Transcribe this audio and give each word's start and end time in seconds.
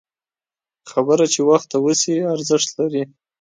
خبره 0.91 1.25
چې 1.33 1.41
وخته 1.49 1.77
وشي، 1.85 2.15
ارزښت 2.35 2.69
لري 2.79 3.03